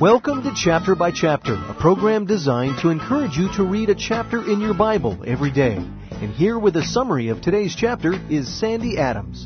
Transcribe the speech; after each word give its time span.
Welcome 0.00 0.42
to 0.44 0.52
Chapter 0.56 0.94
by 0.94 1.10
Chapter, 1.10 1.52
a 1.52 1.76
program 1.78 2.24
designed 2.24 2.78
to 2.80 2.88
encourage 2.88 3.36
you 3.36 3.52
to 3.56 3.64
read 3.64 3.90
a 3.90 3.94
chapter 3.94 4.38
in 4.50 4.58
your 4.58 4.72
Bible 4.72 5.22
every 5.26 5.50
day. 5.50 5.74
And 5.74 6.32
here 6.32 6.58
with 6.58 6.74
a 6.76 6.82
summary 6.82 7.28
of 7.28 7.42
today's 7.42 7.76
chapter 7.76 8.14
is 8.30 8.48
Sandy 8.48 8.96
Adams. 8.96 9.44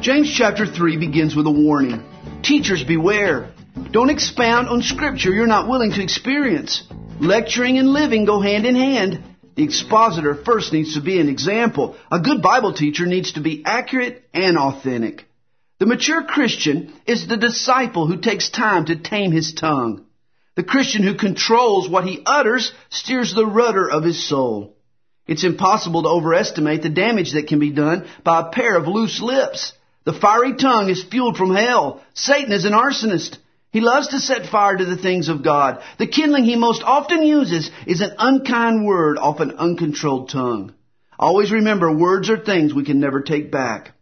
James 0.00 0.32
chapter 0.32 0.64
3 0.64 0.96
begins 0.96 1.34
with 1.34 1.48
a 1.48 1.50
warning. 1.50 2.04
Teachers 2.44 2.84
beware. 2.84 3.50
Don't 3.90 4.10
expound 4.10 4.68
on 4.68 4.80
scripture 4.80 5.30
you're 5.30 5.48
not 5.48 5.68
willing 5.68 5.90
to 5.90 6.00
experience. 6.00 6.86
Lecturing 7.18 7.78
and 7.78 7.88
living 7.88 8.26
go 8.26 8.40
hand 8.40 8.64
in 8.64 8.76
hand. 8.76 9.24
The 9.56 9.64
expositor 9.64 10.36
first 10.36 10.72
needs 10.72 10.94
to 10.94 11.00
be 11.00 11.18
an 11.18 11.28
example. 11.28 11.96
A 12.12 12.20
good 12.20 12.42
Bible 12.42 12.74
teacher 12.74 13.06
needs 13.06 13.32
to 13.32 13.40
be 13.40 13.64
accurate 13.66 14.22
and 14.32 14.56
authentic. 14.56 15.24
The 15.78 15.86
mature 15.86 16.22
Christian 16.22 16.94
is 17.06 17.26
the 17.26 17.36
disciple 17.36 18.06
who 18.06 18.16
takes 18.16 18.48
time 18.48 18.86
to 18.86 18.96
tame 18.96 19.30
his 19.30 19.52
tongue. 19.52 20.06
The 20.54 20.62
Christian 20.62 21.02
who 21.02 21.14
controls 21.14 21.86
what 21.86 22.06
he 22.06 22.22
utters 22.24 22.72
steers 22.88 23.34
the 23.34 23.44
rudder 23.44 23.90
of 23.90 24.02
his 24.02 24.26
soul. 24.26 24.74
It's 25.26 25.44
impossible 25.44 26.04
to 26.04 26.08
overestimate 26.08 26.82
the 26.82 26.88
damage 26.88 27.32
that 27.32 27.48
can 27.48 27.58
be 27.58 27.72
done 27.72 28.08
by 28.24 28.40
a 28.40 28.50
pair 28.50 28.76
of 28.76 28.88
loose 28.88 29.20
lips. 29.20 29.72
The 30.04 30.14
fiery 30.14 30.54
tongue 30.54 30.88
is 30.88 31.04
fueled 31.04 31.36
from 31.36 31.54
hell. 31.54 32.00
Satan 32.14 32.52
is 32.52 32.64
an 32.64 32.72
arsonist. 32.72 33.36
He 33.70 33.80
loves 33.82 34.08
to 34.08 34.20
set 34.20 34.46
fire 34.46 34.78
to 34.78 34.84
the 34.86 34.96
things 34.96 35.28
of 35.28 35.42
God. 35.42 35.82
The 35.98 36.06
kindling 36.06 36.44
he 36.44 36.56
most 36.56 36.82
often 36.82 37.22
uses 37.22 37.70
is 37.86 38.00
an 38.00 38.14
unkind 38.18 38.86
word 38.86 39.18
off 39.18 39.40
an 39.40 39.50
uncontrolled 39.50 40.30
tongue. 40.30 40.72
Always 41.18 41.52
remember, 41.52 41.92
words 41.92 42.30
are 42.30 42.38
things 42.38 42.72
we 42.72 42.84
can 42.84 43.00
never 43.00 43.20
take 43.20 43.50
back. 43.50 43.95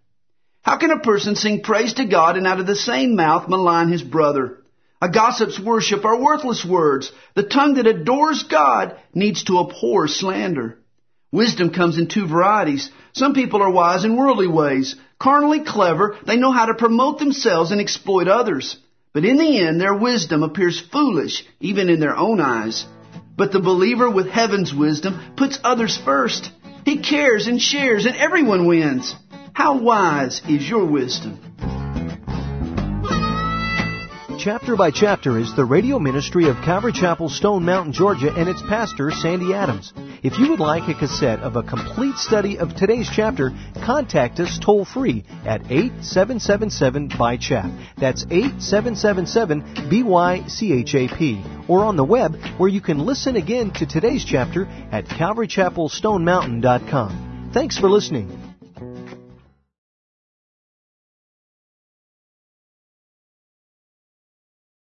How 0.64 0.78
can 0.78 0.91
a 0.91 0.98
person 0.98 1.36
sing 1.36 1.60
praise 1.60 1.92
to 1.95 2.06
God 2.06 2.38
and 2.38 2.46
out 2.46 2.59
of 2.59 2.66
the 2.66 2.74
same 2.74 3.16
mouth 3.16 3.50
malign 3.50 3.89
his 3.89 4.02
brother? 4.02 4.61
A 5.02 5.11
gossip's 5.11 5.61
worship 5.61 6.06
are 6.06 6.19
worthless 6.19 6.64
words. 6.64 7.12
The 7.34 7.42
tongue 7.42 7.75
that 7.75 7.86
adores 7.86 8.44
God 8.44 8.97
needs 9.14 9.44
to 9.44 9.61
abhor 9.61 10.08
slander. 10.08 10.78
Wisdom 11.30 11.69
comes 11.69 11.98
in 11.98 12.06
two 12.06 12.27
varieties. 12.27 12.91
Some 13.12 13.34
people 13.34 13.61
are 13.61 13.70
wise 13.70 14.06
in 14.06 14.16
worldly 14.16 14.47
ways. 14.47 14.97
Carnally 15.19 15.64
clever, 15.64 16.16
they 16.27 16.39
know 16.39 16.50
how 16.50 16.64
to 16.67 16.74
promote 16.74 17.19
themselves 17.19 17.70
and 17.70 17.80
exploit 17.80 18.27
others. 18.27 18.78
But 19.12 19.27
in 19.27 19.36
the 19.36 19.58
end, 19.58 19.78
their 19.78 19.94
wisdom 19.94 20.42
appears 20.42 20.80
foolish, 20.80 21.44
even 21.61 21.91
in 21.91 22.00
their 22.00 22.17
own 22.17 22.41
eyes. 22.41 22.86
But 23.36 23.52
the 23.52 23.61
believer 23.61 24.11
with 24.11 24.28
heaven's 24.28 24.72
wisdom 24.72 25.34
puts 25.36 25.58
others 25.62 25.98
first. 25.98 26.50
He 26.86 27.02
cares 27.02 27.48
and 27.48 27.61
shares 27.61 28.06
and 28.06 28.17
everyone 28.17 28.67
wins. 28.67 29.14
How 29.55 29.78
wise 29.78 30.42
is 30.48 30.69
your 30.69 30.84
wisdom? 30.84 31.38
Chapter 34.36 34.74
by 34.77 34.91
Chapter 34.91 35.38
is 35.38 35.55
the 35.55 35.64
radio 35.64 36.00
ministry 36.00 36.48
of 36.48 36.56
Calvary 36.56 36.92
Chapel, 36.92 37.28
Stone 37.28 37.64
Mountain, 37.64 37.92
Georgia, 37.92 38.34
and 38.36 38.48
its 38.48 38.61
pastor, 38.62 39.12
Sandy 39.12 39.55
Adams. 39.55 39.92
If 40.24 40.41
you 40.41 40.50
would 40.50 40.58
like 40.58 40.88
a 40.88 40.94
cassette 40.98 41.38
of 41.38 41.55
a 41.55 41.62
complete 41.62 42.16
study 42.16 42.58
of 42.58 42.74
today's 42.74 43.08
chapter, 43.11 43.52
contact 43.86 44.41
us 44.41 44.58
toll 44.58 44.84
free 44.84 45.22
at 45.46 45.61
8777 45.70 47.12
by 47.16 47.36
chap. 47.36 47.70
That's 47.96 48.24
8777 48.24 49.62
BYCHAP. 49.89 51.70
Or 51.70 51.84
on 51.84 51.96
the 51.96 52.05
web, 52.05 52.34
where 52.58 52.68
you 52.68 52.80
can 52.80 52.98
listen 52.98 53.36
again 53.36 53.70
to 53.74 53.86
today's 53.86 54.24
chapter 54.24 54.66
at 54.91 55.06
calvarychapelstonemountain.com. 55.06 57.50
Thanks 57.55 57.78
for 57.78 57.89
listening. 57.89 58.44